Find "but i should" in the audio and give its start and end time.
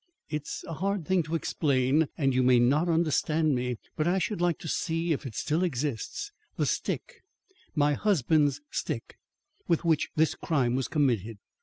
3.95-4.41